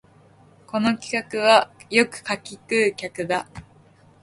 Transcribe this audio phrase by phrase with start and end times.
[0.65, 3.47] この客はよく柿食う客だ